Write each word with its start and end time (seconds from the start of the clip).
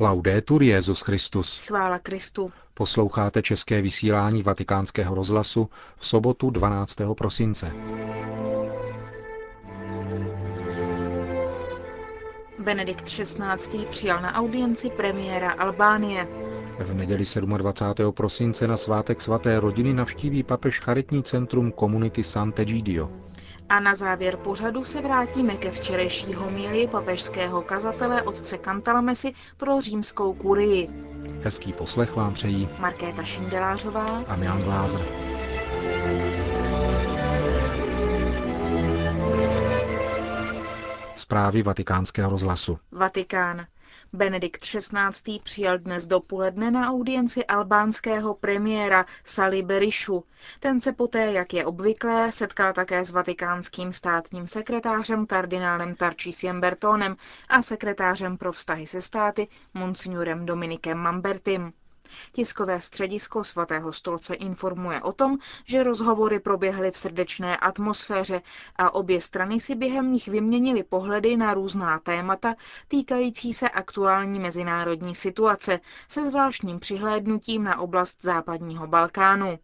Laudetur 0.00 0.62
Jezus 0.62 1.00
Christus. 1.00 1.58
Chvála 1.66 1.98
Kristu. 1.98 2.52
Posloucháte 2.74 3.42
české 3.42 3.82
vysílání 3.82 4.42
Vatikánského 4.42 5.14
rozhlasu 5.14 5.68
v 5.96 6.06
sobotu 6.06 6.50
12. 6.50 6.96
prosince. 7.16 7.72
Benedikt 12.58 13.04
XVI. 13.04 13.86
přijal 13.90 14.22
na 14.22 14.34
audienci 14.34 14.90
premiéra 14.90 15.50
Albánie. 15.50 16.28
V 16.78 16.94
neděli 16.94 17.24
27. 17.58 18.12
prosince 18.12 18.68
na 18.68 18.76
svátek 18.76 19.20
svaté 19.20 19.60
rodiny 19.60 19.92
navštíví 19.92 20.42
papež 20.42 20.80
charitní 20.80 21.22
centrum 21.22 21.72
komunity 21.72 22.24
Sant'Egidio. 22.24 23.27
A 23.68 23.80
na 23.80 23.94
závěr 23.94 24.36
pořadu 24.36 24.84
se 24.84 25.00
vrátíme 25.02 25.56
ke 25.56 25.70
včerejší 25.70 26.34
homílii 26.34 26.88
papežského 26.88 27.62
kazatele 27.62 28.22
otce 28.22 28.58
Kantalamesi 28.58 29.32
pro 29.56 29.80
římskou 29.80 30.32
kurii. 30.34 30.88
Hezký 31.42 31.72
poslech 31.72 32.16
vám 32.16 32.32
přejí 32.34 32.68
Markéta 32.78 33.22
Šindelářová 33.24 34.24
a 34.28 34.36
Milan 34.36 34.58
Glázer. 34.62 35.04
Zprávy 41.14 41.62
vatikánského 41.62 42.30
rozhlasu. 42.30 42.78
Vatikán. 42.92 43.66
Benedikt 44.12 44.60
XVI. 44.62 45.38
přijal 45.42 45.78
dnes 45.78 46.06
dopoledne 46.06 46.70
na 46.70 46.90
audienci 46.90 47.44
albánského 47.46 48.34
premiéra 48.34 49.04
Sali 49.24 49.62
Berishu. 49.62 50.24
Ten 50.60 50.80
se 50.80 50.92
poté, 50.92 51.32
jak 51.32 51.52
je 51.54 51.66
obvyklé, 51.66 52.32
setkal 52.32 52.72
také 52.72 53.04
s 53.04 53.10
vatikánským 53.10 53.92
státním 53.92 54.46
sekretářem 54.46 55.26
kardinálem 55.26 55.94
Tarčísiem 55.94 56.60
Bertónem 56.60 57.16
a 57.48 57.62
sekretářem 57.62 58.36
pro 58.38 58.52
vztahy 58.52 58.86
se 58.86 59.02
státy 59.02 59.48
monsignorem 59.74 60.46
Dominikem 60.46 60.98
Mambertim. 60.98 61.72
Tiskové 62.32 62.80
středisko 62.80 63.44
svatého 63.44 63.92
stolce 63.92 64.34
informuje 64.34 65.02
o 65.02 65.12
tom, 65.12 65.38
že 65.64 65.82
rozhovory 65.82 66.40
proběhly 66.40 66.90
v 66.90 66.96
srdečné 66.96 67.56
atmosféře 67.56 68.42
a 68.76 68.94
obě 68.94 69.20
strany 69.20 69.60
si 69.60 69.74
během 69.74 70.12
nich 70.12 70.28
vyměnily 70.28 70.82
pohledy 70.82 71.36
na 71.36 71.54
různá 71.54 71.98
témata 71.98 72.54
týkající 72.88 73.54
se 73.54 73.68
aktuální 73.68 74.40
mezinárodní 74.40 75.14
situace 75.14 75.80
se 76.08 76.24
zvláštním 76.24 76.80
přihlédnutím 76.80 77.64
na 77.64 77.80
oblast 77.80 78.22
západního 78.22 78.86
Balkánu. 78.86 79.58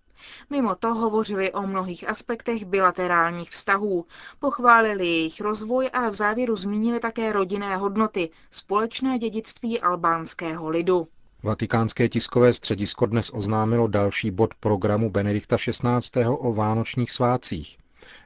Mimo 0.50 0.74
to 0.74 0.94
hovořili 0.94 1.52
o 1.52 1.62
mnohých 1.62 2.08
aspektech 2.08 2.64
bilaterálních 2.64 3.50
vztahů, 3.50 4.06
pochválili 4.38 5.06
jejich 5.06 5.40
rozvoj 5.40 5.90
a 5.92 6.08
v 6.08 6.12
závěru 6.12 6.56
zmínili 6.56 7.00
také 7.00 7.32
rodinné 7.32 7.76
hodnoty, 7.76 8.30
společné 8.50 9.18
dědictví 9.18 9.80
albánského 9.80 10.68
lidu. 10.68 11.08
Vatikánské 11.44 12.08
tiskové 12.08 12.52
středisko 12.52 13.06
dnes 13.06 13.30
oznámilo 13.34 13.86
další 13.86 14.30
bod 14.30 14.54
programu 14.54 15.10
Benedikta 15.10 15.56
XVI. 15.56 16.24
o 16.26 16.52
vánočních 16.52 17.10
svátcích. 17.10 17.78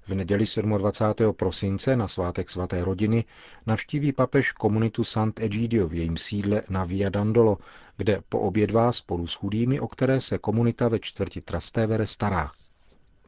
V 0.09 0.15
neděli 0.15 0.45
27. 0.79 1.35
prosince 1.35 1.97
na 1.97 2.09
svátek 2.09 2.51
svaté 2.51 2.85
rodiny 2.85 3.25
navštíví 3.67 4.13
papež 4.13 4.53
komunitu 4.53 5.05
Sant'Egidio 5.05 5.89
v 5.89 5.95
jejím 5.95 6.17
sídle 6.17 6.63
na 6.69 6.85
Via 6.85 7.09
Dandolo, 7.11 7.59
kde 7.97 8.21
poobědvá 8.29 8.93
spolu 8.93 9.27
s 9.27 9.35
chudými, 9.35 9.81
o 9.81 9.89
které 9.89 10.21
se 10.21 10.39
komunita 10.39 10.89
ve 10.89 10.99
čtvrti 10.99 11.41
Trastevere 11.41 12.07
stará. 12.07 12.51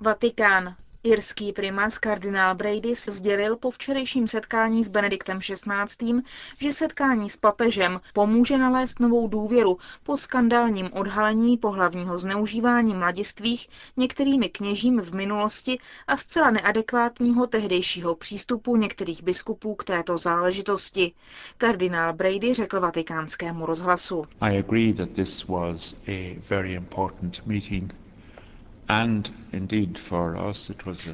Vatikán. 0.00 0.74
Irský 1.04 1.52
primas 1.52 1.98
kardinál 1.98 2.54
Bradys 2.54 3.04
sdělil 3.08 3.56
po 3.56 3.70
včerejším 3.70 4.28
setkání 4.28 4.84
s 4.84 4.88
Benediktem 4.88 5.38
XVI., 5.40 6.22
že 6.58 6.72
setkání 6.72 7.30
s 7.30 7.36
papežem 7.36 8.00
pomůže 8.14 8.58
nalézt 8.58 9.00
novou 9.00 9.28
důvěru 9.28 9.78
po 10.02 10.16
skandálním 10.16 10.90
odhalení 10.92 11.56
pohlavního 11.56 12.18
zneužívání 12.18 12.94
mladistvých 12.94 13.68
některými 13.96 14.48
kněžím 14.48 15.00
v 15.00 15.14
minulosti 15.14 15.78
a 16.06 16.16
zcela 16.16 16.50
neadekvátního 16.50 17.46
tehdejšího 17.46 18.14
přístupu 18.14 18.76
některých 18.76 19.22
biskupů 19.22 19.74
k 19.74 19.84
této 19.84 20.16
záležitosti. 20.16 21.12
Kardinál 21.58 22.12
Brady 22.12 22.54
řekl 22.54 22.80
vatikánskému 22.80 23.66
rozhlasu. 23.66 24.24
I 24.40 24.58
agree 24.58 24.92
that 24.92 25.10
this 25.10 25.44
was 25.44 26.02
a 26.08 26.40
very 26.48 26.72
important 26.72 27.46
meeting 27.46 27.99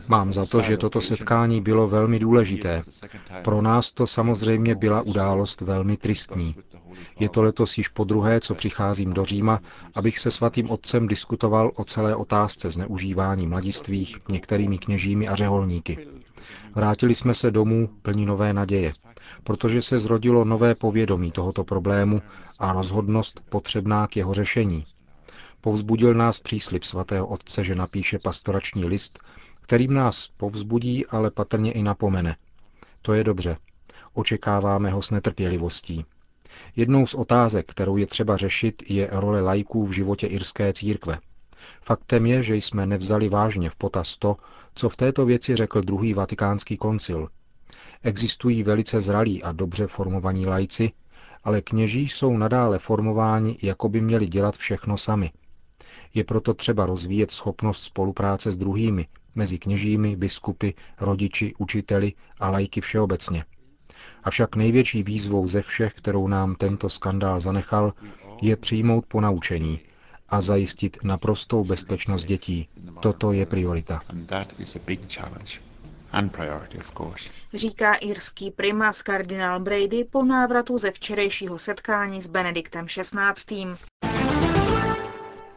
Mám 0.09 0.33
za 0.33 0.45
to, 0.51 0.61
že 0.61 0.77
toto 0.77 1.01
setkání 1.01 1.61
bylo 1.61 1.89
velmi 1.89 2.19
důležité. 2.19 2.81
Pro 3.45 3.63
nás 3.63 3.93
to 3.93 4.07
samozřejmě 4.07 4.75
byla 4.75 5.03
událost 5.03 5.61
velmi 5.61 5.97
tristní. 5.97 6.55
Je 7.21 7.29
to 7.29 7.43
letos 7.43 7.79
již 7.79 7.89
po 7.89 8.05
druhé, 8.05 8.41
co 8.41 8.55
přicházím 8.55 9.13
do 9.13 9.25
Říma, 9.25 9.61
abych 9.95 10.19
se 10.19 10.31
svatým 10.31 10.71
otcem 10.71 11.09
diskutoval 11.09 11.71
o 11.75 11.85
celé 11.85 12.17
otázce 12.17 12.71
zneužívání 12.71 13.47
mladistvých 13.47 14.17
některými 14.29 14.79
kněžími 14.79 15.29
a 15.29 15.35
řeholníky. 15.35 16.09
Vrátili 16.75 17.15
jsme 17.15 17.35
se 17.35 17.51
domů 17.51 17.89
plní 18.03 18.27
nové 18.27 18.53
naděje, 18.53 18.93
protože 19.45 19.83
se 19.83 19.99
zrodilo 19.99 20.45
nové 20.45 20.75
povědomí 20.75 21.31
tohoto 21.31 21.65
problému 21.65 22.23
a 22.59 22.73
rozhodnost 22.73 23.41
potřebná 23.49 24.07
k 24.07 24.17
jeho 24.17 24.35
řešení. 24.35 24.85
Povzbudil 25.67 26.15
nás 26.15 26.41
příslip 26.41 26.85
svatého 26.85 27.27
otce, 27.27 27.65
že 27.65 27.75
napíše 27.75 28.19
pastorační 28.19 28.85
list, 28.85 29.19
kterým 29.61 29.95
nás 29.95 30.29
povzbudí, 30.37 31.07
ale 31.07 31.31
patrně 31.31 31.73
i 31.73 31.83
napomene. 31.83 32.37
To 33.03 33.15
je 33.15 33.25
dobře. 33.25 33.57
Očekáváme 34.15 34.91
ho 34.91 35.03
s 35.03 35.11
netrpělivostí. 35.11 36.05
Jednou 36.77 37.07
z 37.07 37.15
otázek, 37.15 37.67
kterou 37.71 37.97
je 37.97 38.07
třeba 38.07 38.37
řešit, 38.37 38.83
je 38.91 39.09
role 39.13 39.41
lajků 39.41 39.87
v 39.87 39.93
životě 39.93 40.27
irské 40.27 40.73
církve. 40.73 41.19
Faktem 41.83 42.27
je, 42.27 42.43
že 42.43 42.57
jsme 42.57 42.87
nevzali 42.87 43.29
vážně 43.29 43.71
v 43.71 43.77
potaz 43.77 44.17
to, 44.17 44.37
co 44.75 44.89
v 44.89 44.97
této 44.97 45.27
věci 45.27 45.57
řekl 45.57 45.83
druhý 45.83 46.15
vatikánský 46.15 46.77
koncil. 46.77 47.29
Existují 48.03 48.63
velice 48.63 49.01
zralí 49.01 49.43
a 49.43 49.53
dobře 49.53 49.87
formovaní 49.87 50.47
lajci, 50.47 50.93
ale 51.45 51.63
kněží 51.63 52.09
jsou 52.09 52.37
nadále 52.37 52.79
formováni, 52.79 53.59
jako 53.63 53.89
by 53.89 54.01
měli 54.01 54.27
dělat 54.27 54.57
všechno 54.57 54.99
sami– 54.99 55.31
je 56.17 56.25
proto 56.25 56.55
třeba 56.55 56.87
rozvíjet 56.87 57.31
schopnost 57.31 57.83
spolupráce 57.85 58.53
s 58.53 58.57
druhými, 58.57 59.07
mezi 59.35 59.59
kněžími, 59.59 60.17
biskupy, 60.17 60.71
rodiči, 61.01 61.55
učiteli 61.59 62.13
a 62.41 62.51
lajky 62.51 62.81
všeobecně. 62.81 63.45
Avšak 64.25 64.57
největší 64.57 65.03
výzvou 65.03 65.47
ze 65.49 65.63
všech, 65.63 65.95
kterou 65.95 66.29
nám 66.29 66.55
tento 66.55 66.89
skandál 66.89 67.41
zanechal, 67.41 67.93
je 68.43 68.57
přijmout 68.57 69.07
ponaučení 69.07 69.81
a 70.29 70.41
zajistit 70.41 70.97
naprostou 71.03 71.65
bezpečnost 71.65 72.25
dětí. 72.25 72.69
Toto 73.01 73.33
je 73.33 73.47
priorita. 73.47 74.01
Říká 77.55 77.95
irský 77.95 78.51
primas 78.51 79.03
kardinál 79.03 79.61
Brady 79.61 80.05
po 80.11 80.25
návratu 80.25 80.79
ze 80.79 80.91
včerejšího 80.91 81.59
setkání 81.59 82.21
s 82.21 82.27
Benediktem 82.29 82.87
XVI. 82.87 84.06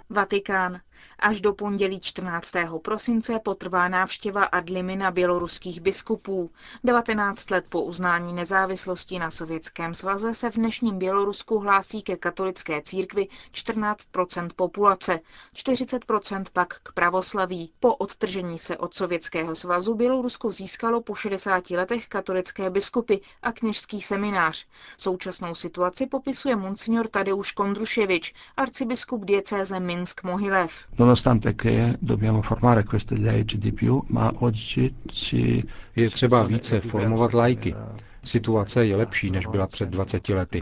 Vatikán. 0.09 0.84
Až 1.20 1.42
do 1.42 1.54
pondělí 1.54 2.00
14. 2.00 2.54
prosince 2.82 3.40
potrvá 3.40 3.88
návštěva 3.88 4.44
Adlimina 4.44 5.12
běloruských 5.12 5.82
biskupů. 5.82 6.52
19 6.84 7.52
let 7.52 7.66
po 7.70 7.82
uznání 7.82 8.34
nezávislosti 8.34 9.20
na 9.20 9.30
Sovětském 9.30 9.94
svaze 9.94 10.34
se 10.34 10.52
v 10.52 10.56
dnešním 10.56 10.98
Bělorusku 10.98 11.60
hlásí 11.60 12.02
ke 12.02 12.18
katolické 12.18 12.82
církvi 12.82 13.28
14% 13.54 14.50
populace, 14.56 15.20
40% 15.56 16.44
pak 16.54 16.80
k 16.84 16.92
pravoslaví. 16.94 17.72
Po 17.80 17.96
odtržení 17.96 18.60
se 18.60 18.78
od 18.78 18.94
Sovětského 18.94 19.56
svazu 19.56 19.96
Bělorusko 19.96 20.52
získalo 20.52 21.02
po 21.02 21.16
60 21.16 21.70
letech 21.70 22.08
katolické 22.08 22.70
biskupy 22.70 23.16
a 23.42 23.52
kněžský 23.52 24.02
seminář. 24.02 24.66
Současnou 24.98 25.56
situaci 25.56 26.08
popisuje 26.08 26.56
monsignor 26.56 27.07
Tadeusz 27.07 27.51
Kondruševič, 27.51 28.34
arcibiskup 28.57 29.25
diecéze 29.25 29.80
Minsk-Mohilev 29.80 30.88
nonostante 30.97 31.56
che 31.56 31.95
dobbiamo 32.00 32.41
formare 32.41 32.83
queste 32.83 33.15
leggi 33.18 33.57
di 33.57 33.71
più, 33.71 34.03
ma 34.07 34.31
oggi 34.39 34.94
ci... 35.07 35.63
Je 35.94 36.09
třeba 36.09 36.44
více 36.44 36.81
formovat 36.81 37.33
lajky. 37.33 37.75
Situace 38.24 38.86
je 38.86 38.95
lepší, 38.95 39.31
než 39.31 39.47
byla 39.47 39.68
před 39.68 39.89
20 39.89 40.30
lety. 40.30 40.62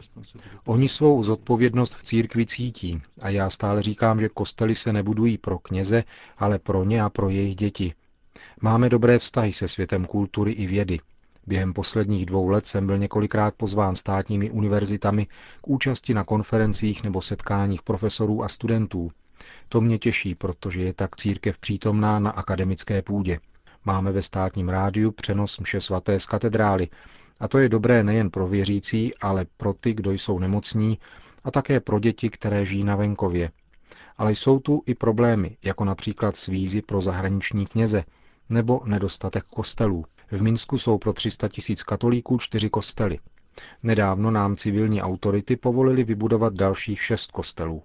Oni 0.65 0.87
svou 0.87 1.23
zodpovědnost 1.23 1.95
v 1.95 2.03
církvi 2.03 2.45
cítí 2.45 3.01
a 3.21 3.29
já 3.29 3.49
stále 3.49 3.81
říkám, 3.81 4.19
že 4.19 4.29
kostely 4.29 4.75
se 4.75 4.93
nebudují 4.93 5.37
pro 5.37 5.59
kněze, 5.59 6.03
ale 6.37 6.59
pro 6.59 6.83
ně 6.83 7.01
a 7.03 7.09
pro 7.09 7.29
jejich 7.29 7.55
děti. 7.55 7.93
Máme 8.61 8.89
dobré 8.89 9.19
vztahy 9.19 9.53
se 9.53 9.67
světem 9.67 10.05
kultury 10.05 10.51
i 10.51 10.67
vědy. 10.67 10.99
Během 11.47 11.73
posledních 11.73 12.25
dvou 12.25 12.47
let 12.47 12.65
jsem 12.65 12.87
byl 12.87 12.97
několikrát 12.97 13.53
pozván 13.55 13.95
státními 13.95 14.49
univerzitami 14.51 15.25
k 15.61 15.67
účasti 15.67 16.13
na 16.13 16.23
konferencích 16.23 17.03
nebo 17.03 17.21
setkáních 17.21 17.81
profesorů 17.81 18.43
a 18.43 18.49
studentů. 18.49 19.11
To 19.69 19.81
mě 19.81 19.97
těší, 19.97 20.35
protože 20.35 20.81
je 20.81 20.93
tak 20.93 21.15
církev 21.15 21.57
přítomná 21.57 22.19
na 22.19 22.31
akademické 22.31 23.01
půdě. 23.01 23.39
Máme 23.85 24.11
ve 24.11 24.21
státním 24.21 24.69
rádiu 24.69 25.11
přenos 25.11 25.59
mše 25.59 25.81
svaté 25.81 26.19
z 26.19 26.25
katedrály 26.25 26.87
a 27.39 27.47
to 27.47 27.57
je 27.57 27.69
dobré 27.69 28.03
nejen 28.03 28.29
pro 28.29 28.47
věřící, 28.47 29.15
ale 29.17 29.45
pro 29.57 29.73
ty, 29.73 29.93
kdo 29.93 30.11
jsou 30.11 30.39
nemocní 30.39 30.99
a 31.43 31.51
také 31.51 31.79
pro 31.79 31.99
děti, 31.99 32.29
které 32.29 32.65
žijí 32.65 32.83
na 32.83 32.95
venkově. 32.95 33.51
Ale 34.17 34.31
jsou 34.31 34.59
tu 34.59 34.83
i 34.85 34.95
problémy, 34.95 35.57
jako 35.63 35.85
například 35.85 36.37
svízy 36.37 36.81
pro 36.81 37.01
zahraniční 37.01 37.65
kněze 37.65 38.03
nebo 38.49 38.81
nedostatek 38.85 39.43
kostelů. 39.43 40.05
V 40.31 40.41
Minsku 40.41 40.77
jsou 40.77 40.97
pro 40.97 41.13
300 41.13 41.47
tisíc 41.47 41.83
katolíků 41.83 42.37
čtyři 42.37 42.69
kostely. 42.69 43.19
Nedávno 43.83 44.31
nám 44.31 44.55
civilní 44.55 45.01
autority 45.01 45.55
povolili 45.55 46.03
vybudovat 46.03 46.53
dalších 46.53 47.01
šest 47.01 47.31
kostelů. 47.31 47.83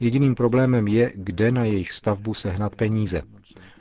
Jediným 0.00 0.34
problémem 0.34 0.88
je, 0.88 1.12
kde 1.14 1.50
na 1.50 1.64
jejich 1.64 1.92
stavbu 1.92 2.34
sehnat 2.34 2.76
peníze. 2.76 3.22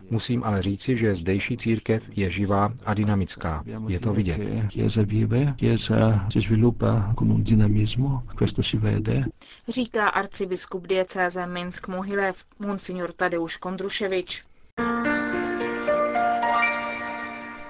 Musím 0.10 0.44
ale 0.44 0.62
říci, 0.62 0.98
že 0.98 1.16
zdejší 1.16 1.58
církev 1.58 2.04
je 2.16 2.30
živá 2.30 2.74
a 2.86 2.94
dynamická. 2.94 3.64
Je 3.88 4.00
to 4.00 4.14
vidět. 4.14 4.42
Říká 9.68 10.08
arcibiskup 10.08 10.88
diecéze 10.88 11.48
Minsk 11.48 11.88
Mohilev, 11.88 12.46
monsignor 12.60 13.12
Tadeusz 13.12 13.58
Kondruševič. 13.58 14.44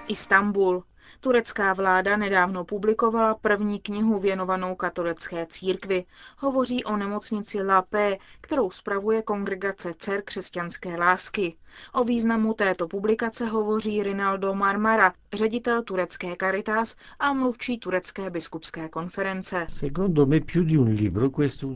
Istanbul. 0.07 0.83
Turecká 1.21 1.73
vláda 1.73 2.17
nedávno 2.17 2.65
publikovala 2.65 3.35
první 3.35 3.79
knihu 3.79 4.19
věnovanou 4.19 4.75
katolické 4.75 5.45
církvi. 5.45 6.05
Hovoří 6.37 6.83
o 6.83 6.97
nemocnici 6.97 7.61
Lapé, 7.63 8.17
kterou 8.41 8.71
spravuje 8.71 9.21
kongregace 9.21 9.93
dcer 9.97 10.21
křesťanské 10.25 10.95
lásky. 10.95 11.55
O 11.93 12.03
významu 12.03 12.53
této 12.53 12.87
publikace 12.87 13.45
hovoří 13.45 14.03
Rinaldo 14.03 14.53
Marmara, 14.53 15.13
ředitel 15.33 15.83
turecké 15.83 16.35
Caritas 16.39 16.95
a 17.19 17.33
mluvčí 17.33 17.77
turecké 17.77 18.29
biskupské 18.29 18.89
konference. 18.89 19.67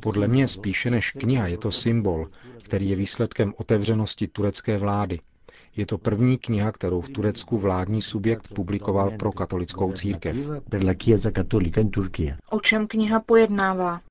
Podle 0.02 0.28
mě 0.28 0.48
spíše 0.48 0.92
než 0.92 1.12
kniha 1.12 1.48
je 1.48 1.58
to 1.58 1.72
symbol, 1.72 2.30
který 2.64 2.90
je 2.90 2.96
výsledkem 2.96 3.54
otevřenosti 3.58 4.28
turecké 4.28 4.78
vlády. 4.78 5.20
Je 5.76 5.86
to 5.86 5.98
první 5.98 6.38
kniha, 6.38 6.72
kterou 6.72 7.02
v 7.02 7.10
Turecku 7.10 7.58
vládní 7.58 8.02
subjekt 8.02 8.48
publikoval 8.56 9.12
pro 9.12 9.32
katolickou 9.32 9.92
církev. 9.92 10.36
O 12.50 12.60
čem 12.60 12.88
kniha 12.88 13.20
pojednává? 13.20 14.02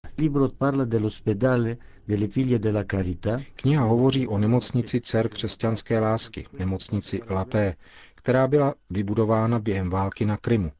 Kniha 3.56 3.84
hovoří 3.84 4.28
o 4.28 4.38
nemocnici 4.38 5.00
dcer 5.00 5.28
křesťanské 5.28 6.00
lásky, 6.00 6.46
nemocnici 6.58 7.20
Lapé, 7.30 7.74
která 8.14 8.46
byla 8.46 8.74
vybudována 8.90 9.58
během 9.58 9.90
války 9.90 10.26
na 10.26 10.36
Krymu. 10.36 10.72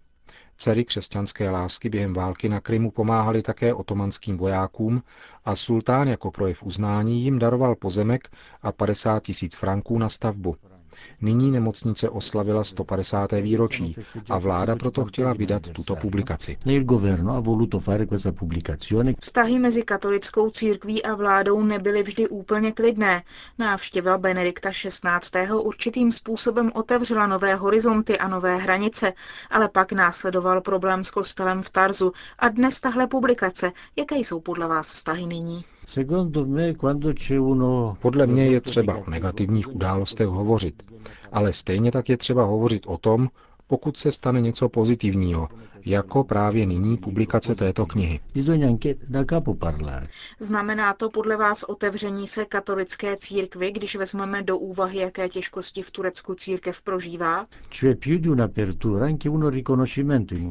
Dcery 0.57 0.85
křesťanské 0.85 1.51
lásky 1.51 1.89
během 1.89 2.15
války 2.15 2.49
na 2.49 2.61
Krymu 2.61 2.91
pomáhali 2.91 3.43
také 3.43 3.75
otomanským 3.75 4.37
vojákům 4.37 5.03
a 5.45 5.57
sultán 5.57 6.09
jako 6.09 6.31
projev 6.31 6.63
uznání 6.63 7.23
jim 7.23 7.39
daroval 7.39 7.75
pozemek 7.75 8.29
a 8.63 8.73
50 8.73 9.23
tisíc 9.23 9.57
franků 9.57 9.99
na 9.99 10.09
stavbu. 10.09 10.57
Nyní 11.21 11.51
nemocnice 11.51 12.09
oslavila 12.11 12.65
150. 12.65 13.33
výročí 13.33 13.97
a 14.31 14.39
vláda 14.39 14.77
proto 14.77 15.05
chtěla 15.05 15.33
vydat 15.33 15.63
tuto 15.71 15.97
publikaci. 15.97 16.57
Vztahy 19.21 19.59
mezi 19.59 19.83
katolickou 19.83 20.51
církví 20.51 21.03
a 21.03 21.15
vládou 21.15 21.63
nebyly 21.63 22.03
vždy 22.03 22.29
úplně 22.29 22.73
klidné. 22.73 23.23
Návštěva 23.59 24.19
Benedikta 24.19 24.71
XVI. 24.71 25.53
určitým 25.53 26.13
způsobem 26.13 26.71
otevřela 26.75 27.27
nové 27.27 27.55
horizonty 27.55 28.19
a 28.19 28.29
nové 28.29 28.57
hranice, 28.57 29.13
ale 29.51 29.69
pak 29.69 29.93
následoval 29.93 30.61
problém 30.61 31.05
s 31.05 31.11
kostelem 31.11 31.63
v 31.63 31.71
Tarzu 31.71 32.13
a 32.39 32.49
dnes 32.49 32.81
tahle 32.81 33.07
publikace. 33.07 33.73
Jaké 33.97 34.17
jsou 34.17 34.41
podle 34.41 34.67
vás 34.69 34.93
vztahy 34.95 35.27
nyní? 35.27 35.65
Podle 38.01 38.27
mě 38.27 38.47
je 38.47 38.61
třeba 38.61 38.97
o 38.97 39.11
negativních 39.11 39.75
událostech 39.75 40.27
hovořit, 40.27 40.83
ale 41.33 41.53
stejně 41.53 41.93
tak 41.93 42.09
je 42.09 42.17
třeba 42.17 42.45
hovořit 42.45 42.87
o 42.87 42.99
tom, 42.99 43.29
pokud 43.73 43.97
se 43.97 44.13
stane 44.13 44.41
něco 44.41 44.69
pozitivního, 44.69 45.49
jako 45.85 46.25
právě 46.25 46.67
nyní 46.67 46.97
publikace 46.97 47.55
této 47.55 47.87
knihy. 47.87 48.21
Znamená 50.41 50.95
to 50.95 51.11
podle 51.11 51.37
vás 51.37 51.63
otevření 51.63 52.27
se 52.27 52.45
katolické 52.45 53.17
církvy, 53.17 53.73
když 53.73 53.97
vezmeme 53.97 54.43
do 54.43 54.59
úvahy, 54.59 54.99
jaké 54.99 55.29
těžkosti 55.29 55.83
v 55.83 55.91
Turecku 55.91 56.35
církev 56.35 56.83
prožívá? 56.83 57.45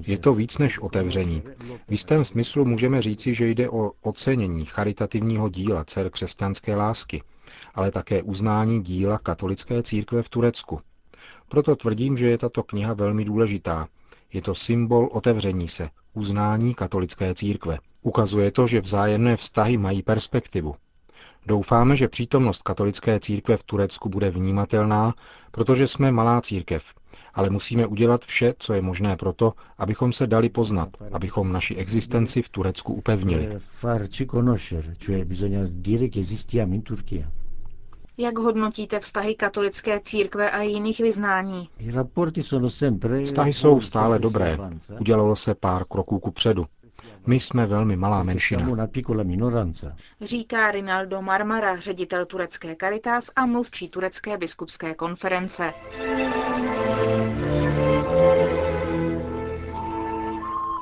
Je 0.08 0.18
to 0.18 0.34
víc 0.34 0.58
než 0.58 0.80
otevření. 0.80 1.44
V 1.88 1.92
jistém 1.92 2.26
smyslu 2.26 2.66
můžeme 2.66 3.02
říci, 3.02 3.34
že 3.34 3.48
jde 3.48 3.70
o 3.70 3.92
ocenění 4.02 4.66
charitativního 4.66 5.50
díla 5.50 5.84
dcer 5.84 6.10
křesťanské 6.10 6.76
lásky, 6.76 7.24
ale 7.76 7.92
také 7.92 8.24
uznání 8.24 8.82
díla 8.82 9.18
katolické 9.18 9.84
církve 9.84 10.24
v 10.24 10.30
Turecku. 10.30 10.80
Proto 11.52 11.76
tvrdím, 11.76 12.18
že 12.18 12.28
je 12.28 12.38
tato 12.38 12.64
kniha 12.64 12.94
velmi 12.94 13.26
důležitá. 13.26 13.88
Je 14.34 14.42
to 14.42 14.56
symbol 14.56 15.10
otevření 15.12 15.68
se, 15.68 15.90
uznání 16.14 16.74
katolické 16.74 17.34
církve. 17.36 17.80
Ukazuje 18.02 18.52
to, 18.52 18.68
že 18.68 18.82
vzájemné 18.82 19.36
vztahy 19.36 19.78
mají 19.78 20.04
perspektivu. 20.04 20.76
Doufáme, 21.46 21.96
že 21.96 22.08
přítomnost 22.08 22.62
katolické 22.62 23.20
církve 23.20 23.58
v 23.58 23.64
Turecku 23.64 24.10
bude 24.10 24.30
vnímatelná, 24.30 25.14
protože 25.52 25.88
jsme 25.88 26.12
malá 26.12 26.42
církev, 26.42 26.94
ale 27.34 27.50
musíme 27.50 27.88
udělat 27.88 28.26
vše, 28.26 28.54
co 28.60 28.74
je 28.74 28.82
možné 28.82 29.16
proto, 29.16 29.54
abychom 29.78 30.14
se 30.14 30.28
dali 30.28 30.50
poznat, 30.50 30.90
abychom 31.12 31.52
naši 31.52 31.76
existenci 31.76 32.42
v 32.42 32.50
Turecku 32.50 32.94
upevnili. 32.94 33.60
Jak 38.22 38.38
hodnotíte 38.38 39.00
vztahy 39.00 39.36
katolické 39.36 40.00
církve 40.00 40.52
a 40.52 40.62
jiných 40.62 41.00
vyznání? 41.00 41.70
Vztahy 43.26 43.54
jsou 43.54 43.82
stále 43.82 44.20
dobré. 44.20 44.58
Udělalo 45.00 45.36
se 45.36 45.56
pár 45.56 45.86
kroků 45.86 46.20
ku 46.20 46.32
předu. 46.32 46.66
My 47.28 47.40
jsme 47.40 47.66
velmi 47.66 47.96
malá 47.96 48.24
menšina. 48.24 48.68
Říká 50.22 50.72
Rinaldo 50.72 51.22
Marmara, 51.22 51.80
ředitel 51.80 52.26
turecké 52.26 52.76
Caritas 52.80 53.30
a 53.36 53.46
mluvčí 53.46 53.90
turecké 53.90 54.38
biskupské 54.38 54.94
konference. 54.94 55.74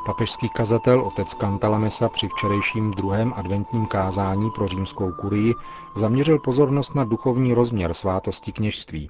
Papežský 0.09 0.49
kazatel 0.49 1.01
otec 1.01 1.33
Cantalamessa 1.33 2.09
při 2.09 2.27
včerejším 2.27 2.91
druhém 2.91 3.33
adventním 3.35 3.85
kázání 3.85 4.51
pro 4.55 4.67
římskou 4.67 5.11
kurii 5.11 5.53
zaměřil 5.95 6.39
pozornost 6.39 6.95
na 6.95 7.03
duchovní 7.03 7.53
rozměr 7.53 7.93
svátosti 7.93 8.51
kněžství. 8.51 9.09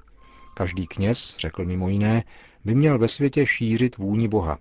Každý 0.54 0.86
kněz, 0.86 1.36
řekl 1.38 1.64
mimo 1.64 1.88
jiné, 1.88 2.24
by 2.64 2.74
měl 2.74 2.98
ve 2.98 3.08
světě 3.08 3.46
šířit 3.46 3.96
vůni 3.96 4.28
Boha. 4.28 4.58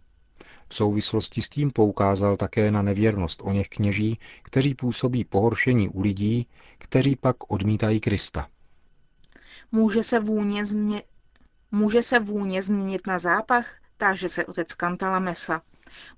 V 0.68 0.76
souvislosti 0.76 1.42
s 1.42 1.50
tím 1.50 1.72
poukázal 1.72 2.36
také 2.36 2.72
na 2.72 2.82
nevěrnost 2.82 3.42
o 3.44 3.52
něch 3.52 3.70
kněží, 3.70 4.20
kteří 4.44 4.76
působí 4.76 5.26
pohoršení 5.26 5.90
u 5.90 6.02
lidí, 6.02 6.48
kteří 6.78 7.16
pak 7.16 7.52
odmítají 7.52 8.00
Krista. 8.00 8.48
Může 9.72 10.04
se 10.04 10.20
vůně, 10.20 10.66
změ... 10.66 11.04
Může 11.72 12.04
se 12.04 12.20
vůně 12.20 12.62
změnit 12.64 13.08
na 13.08 13.20
zápach? 13.20 13.66
Táže 13.98 14.30
se 14.30 14.46
otec 14.46 14.68
Cantalamessa. 14.74 15.62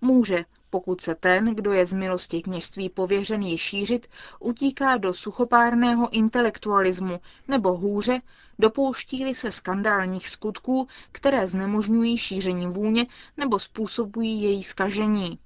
Může, 0.02 0.46
pokud 0.70 1.02
se 1.02 1.16
ten, 1.16 1.56
kdo 1.56 1.72
je 1.74 1.86
z 1.86 1.94
milosti 1.94 2.42
kněžství 2.42 2.90
pověřený 2.90 3.58
šířit, 3.58 4.08
utíká 4.40 4.98
do 4.98 5.14
suchopárného 5.14 6.10
intelektualismu 6.10 7.20
nebo 7.48 7.78
hůře, 7.78 8.22
dopouští 8.60 9.34
se 9.36 9.52
skandálních 9.52 10.30
skutků, 10.30 10.88
které 11.12 11.48
znemožňují 11.48 12.18
šíření 12.18 12.68
vůně 12.68 13.08
nebo 13.38 13.60
způsobují 13.60 14.42
její 14.42 14.64
skažení. 14.64 15.40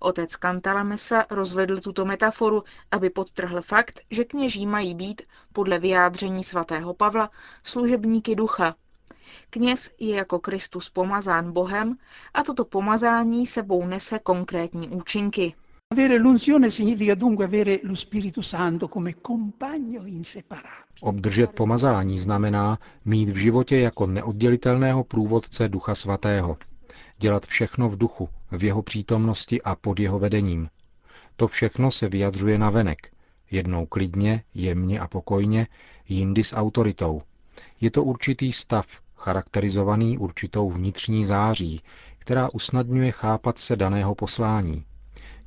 Otec 0.00 0.36
Cantalamessa 0.36 1.26
rozvedl 1.30 1.80
tuto 1.80 2.04
metaforu, 2.04 2.64
aby 2.90 3.10
podtrhl 3.10 3.62
fakt, 3.62 4.00
že 4.10 4.24
kněží 4.24 4.66
mají 4.66 4.94
být, 4.94 5.22
podle 5.52 5.78
vyjádření 5.78 6.44
svatého 6.44 6.94
Pavla, 6.94 7.30
služebníky 7.62 8.34
ducha, 8.34 8.74
Kněz 9.50 9.90
je 9.98 10.16
jako 10.16 10.38
Kristus 10.38 10.88
pomazán 10.88 11.52
Bohem 11.52 11.96
a 12.34 12.42
toto 12.42 12.64
pomazání 12.64 13.46
sebou 13.46 13.86
nese 13.86 14.18
konkrétní 14.18 14.88
účinky. 14.88 15.54
Obdržet 21.00 21.50
pomazání 21.50 22.18
znamená 22.18 22.78
mít 23.04 23.28
v 23.28 23.36
životě 23.36 23.78
jako 23.78 24.06
neoddělitelného 24.06 25.04
průvodce 25.04 25.68
Ducha 25.68 25.94
Svatého. 25.94 26.56
Dělat 27.18 27.46
všechno 27.46 27.88
v 27.88 27.98
duchu, 27.98 28.28
v 28.50 28.64
jeho 28.64 28.82
přítomnosti 28.82 29.62
a 29.62 29.74
pod 29.74 30.00
jeho 30.00 30.18
vedením. 30.18 30.68
To 31.36 31.48
všechno 31.48 31.90
se 31.90 32.08
vyjadřuje 32.08 32.58
na 32.58 32.70
venek. 32.70 33.12
Jednou 33.50 33.86
klidně, 33.86 34.42
jemně 34.54 35.00
a 35.00 35.08
pokojně, 35.08 35.66
jindy 36.08 36.44
s 36.44 36.56
autoritou. 36.56 37.22
Je 37.80 37.90
to 37.90 38.04
určitý 38.04 38.52
stav, 38.52 38.86
charakterizovaný 39.24 40.18
určitou 40.18 40.70
vnitřní 40.70 41.24
září, 41.24 41.82
která 42.18 42.48
usnadňuje 42.52 43.12
chápat 43.12 43.58
se 43.58 43.76
daného 43.76 44.14
poslání. 44.14 44.84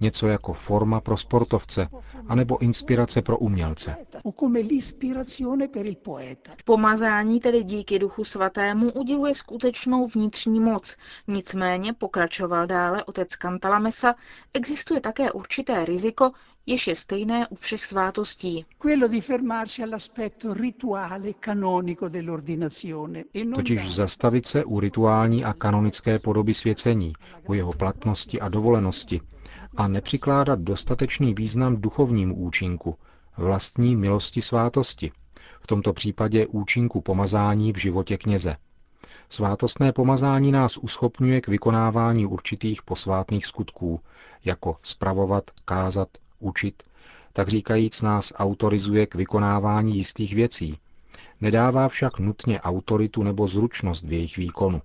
něco 0.01 0.27
jako 0.27 0.53
forma 0.53 1.01
pro 1.01 1.17
sportovce 1.17 1.87
anebo 2.27 2.57
inspirace 2.61 3.21
pro 3.21 3.37
umělce. 3.37 3.95
Pomazání 6.65 7.39
tedy 7.39 7.63
díky 7.63 7.99
Duchu 7.99 8.23
Svatému 8.23 8.91
uděluje 8.91 9.33
skutečnou 9.35 10.07
vnitřní 10.07 10.59
moc. 10.59 10.95
Nicméně, 11.27 11.93
pokračoval 11.93 12.67
dále 12.67 13.03
otec 13.03 13.35
Kantalamesa, 13.35 14.15
existuje 14.53 15.01
také 15.01 15.31
určité 15.31 15.85
riziko, 15.85 16.31
jež 16.67 16.87
je 16.87 16.95
stejné 16.95 17.47
u 17.47 17.55
všech 17.55 17.85
svátostí. 17.85 18.65
E 23.33 23.45
Totiž 23.55 23.95
zastavit 23.95 24.47
se 24.47 24.65
u 24.65 24.79
rituální 24.79 25.45
a 25.45 25.53
kanonické 25.53 26.19
podoby 26.19 26.53
svěcení, 26.53 27.13
u 27.47 27.53
jeho 27.53 27.73
platnosti 27.73 28.41
a 28.41 28.49
dovolenosti 28.49 29.21
a 29.77 29.87
nepřikládat 29.87 30.59
dostatečný 30.59 31.33
význam 31.33 31.81
duchovnímu 31.81 32.35
účinku, 32.35 32.95
vlastní 33.37 33.95
milosti 33.95 34.41
svátosti, 34.41 35.11
v 35.61 35.67
tomto 35.67 35.93
případě 35.93 36.47
účinku 36.47 37.01
pomazání 37.01 37.73
v 37.73 37.77
životě 37.77 38.17
kněze. 38.17 38.55
Svátostné 39.29 39.91
pomazání 39.91 40.51
nás 40.51 40.77
uschopňuje 40.77 41.41
k 41.41 41.47
vykonávání 41.47 42.25
určitých 42.25 42.83
posvátných 42.83 43.45
skutků, 43.45 43.99
jako 44.45 44.77
spravovat, 44.83 45.43
kázat, 45.65 46.07
učit, 46.39 46.83
tak 47.33 47.47
říkajíc 47.47 48.01
nás 48.01 48.33
autorizuje 48.35 49.05
k 49.05 49.15
vykonávání 49.15 49.97
jistých 49.97 50.35
věcí. 50.35 50.77
Nedává 51.41 51.89
však 51.89 52.19
nutně 52.19 52.61
autoritu 52.61 53.23
nebo 53.23 53.47
zručnost 53.47 54.03
v 54.03 54.13
jejich 54.13 54.37
výkonu. 54.37 54.81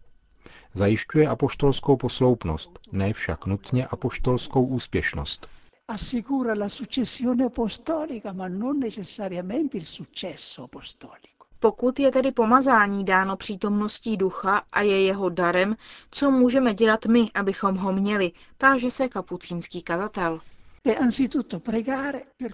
Zajišťuje 0.75 1.29
apoštolskou 1.29 1.97
posloupnost, 1.97 2.79
ne 2.93 3.13
však 3.13 3.47
nutně 3.47 3.87
apoštolskou 3.87 4.67
úspěšnost. 4.67 5.47
Assicura 5.89 6.55
la 6.55 6.69
successione 6.69 7.45
apostolica, 7.45 8.33
ma 8.33 8.49
non 8.49 8.79
necessariamente 8.79 9.77
il 9.79 9.85
successo 9.85 10.65
apostolico. 10.65 11.29
Pokud 11.59 11.99
je 12.01 12.13
tedy 12.13 12.33
pomazání 12.33 13.05
dáno 13.05 13.37
přítomností 13.37 14.17
ducha 14.17 14.63
a 14.73 14.83
je 14.83 15.03
jeho 15.03 15.29
darem, 15.29 15.77
co 16.11 16.31
můžeme 16.31 16.75
dělat 16.75 17.07
my, 17.07 17.31
abychom 17.35 17.77
ho 17.77 17.93
měli, 17.93 18.33
táže 18.59 18.91
se 18.91 19.09
kapucínský 19.09 19.83
kazatel. 19.83 20.41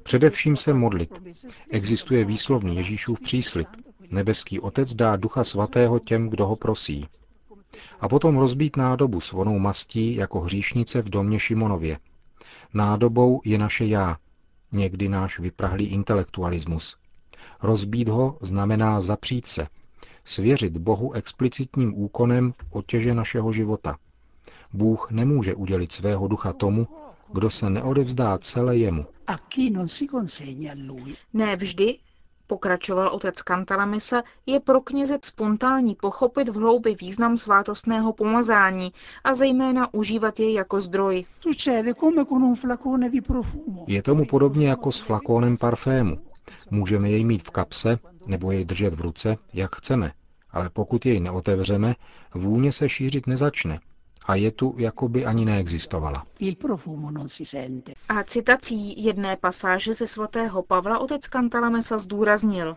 Především 0.02 0.56
se 0.56 0.75
modlit. 0.75 1.23
Existuje 1.70 2.25
výslovný 2.25 2.76
Ježíšův 2.76 3.20
příslip. 3.20 3.68
Nebeský 4.11 4.61
Otec 4.61 4.94
dá 4.94 5.16
Ducha 5.16 5.44
Svatého 5.44 5.99
těm, 5.99 6.28
kdo 6.28 6.47
ho 6.47 6.56
prosí. 6.56 7.06
A 8.00 8.08
potom 8.08 8.37
rozbít 8.37 8.76
nádobu 8.76 9.20
s 9.20 9.32
vonou 9.32 9.58
mastí 9.58 10.14
jako 10.14 10.40
hříšnice 10.40 11.02
v 11.02 11.11
domě 11.11 11.38
Šimonově. 11.38 11.99
Nádobou 12.75 13.40
je 13.44 13.58
naše 13.58 13.85
já, 13.85 14.16
někdy 14.73 15.08
náš 15.08 15.38
vyprahlý 15.38 15.87
intelektualismus. 15.87 16.97
Rozbít 17.62 18.08
ho 18.08 18.38
znamená 18.40 19.00
zapřít 19.00 19.47
se, 19.47 19.66
svěřit 20.25 20.76
Bohu 20.76 21.12
explicitním 21.12 21.99
úkonem 21.99 22.54
otěže 22.70 23.14
našeho 23.14 23.52
života. 23.52 23.97
Bůh 24.73 25.11
nemůže 25.11 25.54
udělit 25.54 25.92
svého 25.92 26.28
ducha 26.28 26.52
tomu, 26.52 26.88
kdo 27.32 27.50
se 27.50 27.70
neodevzdá 27.70 28.38
celé 28.38 28.76
jemu. 28.76 29.06
Ne 31.32 31.56
vždy, 31.56 31.99
pokračoval 32.47 33.08
otec 33.08 33.42
Kantalamisa, 33.42 34.23
je 34.47 34.61
pro 34.61 34.80
kněze 34.80 35.18
spontánní 35.25 35.94
pochopit 35.94 36.49
v 36.49 36.54
hloubi 36.54 36.94
význam 37.00 37.37
svátostného 37.37 38.12
pomazání 38.12 38.92
a 39.25 39.35
zejména 39.35 39.94
užívat 39.94 40.40
jej 40.40 40.52
jako 40.54 40.80
zdroj. 40.80 41.25
Je 43.87 44.02
tomu 44.02 44.25
podobně 44.26 44.68
jako 44.68 44.92
s 44.92 45.00
flakónem 45.00 45.56
parfému. 45.56 46.18
Můžeme 46.70 47.11
jej 47.11 47.25
mít 47.25 47.42
v 47.42 47.50
kapse 47.50 47.99
nebo 48.26 48.52
jej 48.52 48.64
držet 48.64 48.94
v 48.94 49.00
ruce, 49.00 49.37
jak 49.52 49.76
chceme, 49.76 50.12
ale 50.50 50.70
pokud 50.70 51.06
jej 51.06 51.20
neotevřeme, 51.20 51.94
vůně 52.35 52.73
se 52.73 52.88
šířit 52.88 53.26
nezačne 53.26 53.80
a 54.28 54.35
je 54.35 54.50
tu, 54.50 54.75
jako 54.78 55.08
by 55.08 55.26
ani 55.26 55.44
neexistovala. 55.44 56.25
A 58.08 58.25
citací 58.25 59.04
jedné 59.04 59.37
pasáže 59.37 59.94
ze 59.94 60.06
svatého 60.06 60.62
Pavla 60.62 60.99
otec 60.99 61.23
Cantalamessa 61.28 61.99
zdůraznil. 61.99 62.76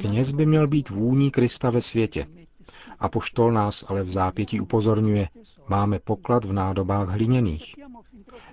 Kněz 0.00 0.32
by 0.32 0.46
měl 0.46 0.66
být 0.66 0.88
vůní 0.88 1.30
Krista 1.30 1.70
ve 1.70 1.80
světě. 1.80 2.26
A 2.98 3.08
poštol 3.08 3.52
nás 3.52 3.84
ale 3.88 4.02
v 4.02 4.10
zápětí 4.10 4.60
upozorňuje, 4.60 5.28
máme 5.68 5.98
poklad 5.98 6.44
v 6.44 6.52
nádobách 6.52 7.08
hliněných. 7.08 7.74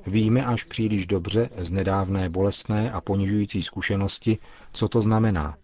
Víme 0.08 0.46
až 0.46 0.64
příliš 0.64 1.08
dobře 1.08 1.50
z 1.58 1.72
nedávné 1.72 2.30
bolestné 2.30 2.92
a 2.92 3.02
ponižující 3.02 3.64
zkušenosti, 3.64 4.38
co 4.74 4.88
to 4.88 5.02
znamená. 5.02 5.56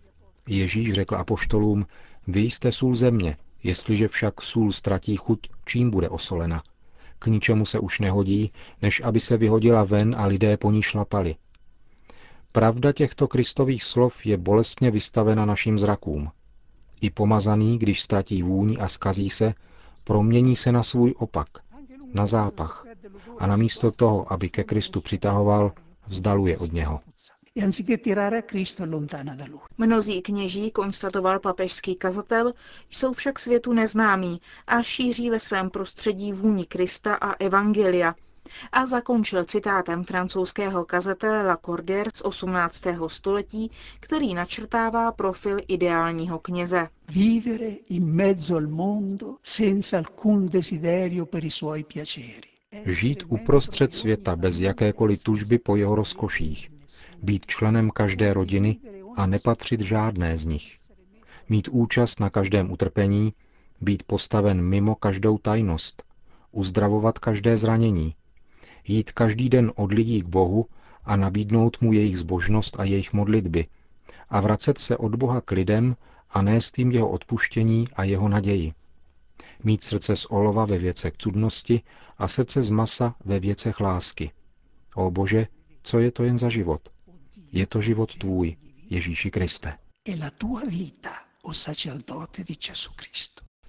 Ježíš 0.48 0.94
řekl 0.94 1.16
apoštolům, 1.16 1.86
vy 2.32 2.40
jste 2.42 2.72
sůl 2.72 2.96
země, 2.96 3.38
jestliže 3.64 4.08
však 4.08 4.42
sůl 4.42 4.72
ztratí 4.72 5.16
chuť, 5.16 5.40
čím 5.66 5.92
bude 5.92 6.10
osolena? 6.10 6.64
K 7.20 7.28
ničemu 7.28 7.66
se 7.66 7.80
už 7.80 8.00
nehodí, 8.00 8.52
než 8.82 9.02
aby 9.02 9.20
se 9.20 9.38
vyhodila 9.38 9.84
ven 9.84 10.16
a 10.18 10.26
lidé 10.26 10.58
po 10.58 10.72
ní 10.72 10.82
šlapali. 10.82 11.36
Pravda 12.52 12.92
těchto 12.92 13.28
kristových 13.28 13.84
slov 13.84 14.26
je 14.26 14.38
bolestně 14.38 14.92
vystavena 14.92 15.46
našim 15.46 15.80
zrakům. 15.80 16.32
I 17.02 17.10
pomazaný, 17.10 17.78
když 17.80 18.02
ztratí 18.02 18.44
vůni 18.44 18.78
a 18.78 18.88
skazí 18.88 19.30
se, 19.30 19.54
promění 20.04 20.56
se 20.56 20.72
na 20.72 20.84
svůj 20.84 21.14
opak, 21.18 21.48
na 22.14 22.26
zápach 22.26 22.86
a 23.40 23.48
namísto 23.48 23.92
toho, 23.92 24.34
aby 24.34 24.50
ke 24.50 24.64
Kristu 24.64 25.02
přitahoval, 25.02 25.72
vzdaluje 26.08 26.58
od 26.58 26.74
něho. 26.74 27.00
Mnozí 29.78 30.22
kněží, 30.22 30.72
konstatoval 30.72 31.40
papežský 31.40 31.96
kazatel, 31.96 32.54
jsou 32.90 33.14
však 33.14 33.40
světu 33.40 33.74
neznámí 33.74 34.42
a 34.68 34.82
šíří 34.84 35.30
ve 35.30 35.40
svém 35.40 35.70
prostředí 35.70 36.34
vůni 36.34 36.66
Krista 36.66 37.16
a 37.16 37.34
Evangelia. 37.34 38.16
A 38.72 38.86
zakončil 38.86 39.46
citátem 39.46 40.04
francouzského 40.04 40.86
kazatele 40.86 41.48
Lacordaire 41.48 42.10
z 42.14 42.22
18. 42.22 42.84
století, 43.08 43.72
který 44.00 44.34
načrtává 44.34 45.12
profil 45.12 45.58
ideálního 45.68 46.40
kněze. 46.40 46.88
Vivere 47.10 47.70
in 47.90 48.06
mezzo 48.06 48.56
al 48.56 48.68
mondo 48.68 49.36
senza 49.44 49.98
alcun 49.98 50.50
desiderio 50.50 51.26
per 51.26 51.46
i 51.46 51.52
suoi 51.52 51.84
piaceri. 51.84 52.50
Žít 52.86 53.24
uprostřed 53.28 53.94
světa 53.94 54.36
bez 54.36 54.60
jakékoliv 54.60 55.24
tužby 55.24 55.60
po 55.60 55.76
jeho 55.76 55.96
rozkoších, 55.96 56.70
být 57.24 57.46
členem 57.46 57.90
každé 57.90 58.34
rodiny 58.34 58.78
a 59.16 59.26
nepatřit 59.26 59.82
žádné 59.82 60.38
z 60.38 60.46
nich. 60.46 60.76
Mít 61.50 61.68
účast 61.68 62.20
na 62.20 62.30
každém 62.30 62.72
utrpení, 62.72 63.34
být 63.82 64.04
postaven 64.04 64.62
mimo 64.62 64.96
každou 64.96 65.38
tajnost, 65.38 66.04
uzdravovat 66.52 67.20
každé 67.20 67.58
zranění, 67.58 68.16
jít 68.88 69.12
každý 69.12 69.50
den 69.50 69.72
od 69.76 69.92
lidí 69.92 70.22
k 70.22 70.26
Bohu 70.26 70.66
a 71.04 71.16
nabídnout 71.16 71.82
mu 71.82 71.94
jejich 71.94 72.18
zbožnost 72.18 72.80
a 72.80 72.84
jejich 72.84 73.14
modlitby 73.14 73.68
a 74.30 74.40
vracet 74.40 74.78
se 74.78 74.98
od 74.98 75.16
Boha 75.16 75.42
k 75.42 75.52
lidem 75.52 75.96
a 76.30 76.42
nést 76.42 76.80
jim 76.80 76.92
jeho 76.92 77.10
odpuštění 77.10 77.88
a 77.96 78.04
jeho 78.04 78.30
naději. 78.30 78.74
Mít 79.64 79.84
srdce 79.84 80.16
z 80.16 80.26
olova 80.26 80.66
ve 80.66 80.78
věcech 80.78 81.14
cudnosti 81.18 81.82
a 82.18 82.28
srdce 82.28 82.62
z 82.62 82.70
masa 82.70 83.16
ve 83.26 83.40
věcech 83.40 83.80
lásky. 83.80 84.32
O 84.96 85.12
Bože, 85.12 85.48
co 85.84 86.00
je 86.00 86.12
to 86.12 86.24
jen 86.24 86.38
za 86.38 86.50
život? 86.50 86.90
Je 87.52 87.68
to 87.68 87.82
život 87.82 88.16
tvůj, 88.16 88.56
Ježíši 88.90 89.32
Kriste. 89.32 89.78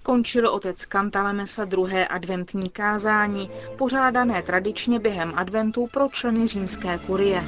Končil 0.02 0.48
otec 0.48 0.86
Kantalemesa 0.86 1.64
druhé 1.64 2.08
adventní 2.08 2.68
kázání, 2.70 3.50
pořádané 3.78 4.42
tradičně 4.42 5.00
během 5.00 5.32
adventu 5.36 5.86
pro 5.92 6.08
členy 6.08 6.48
římské 6.48 6.98
kurie. 6.98 7.44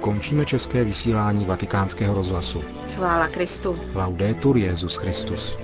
Končíme 0.00 0.46
české 0.46 0.84
vysílání 0.84 1.44
vatikánského 1.44 2.14
rozhlasu. 2.14 2.62
Chvála 2.94 3.28
Kristu. 3.28 3.78
Laudetur 3.94 4.56
Jezus 4.56 4.96
Christus. 4.96 5.63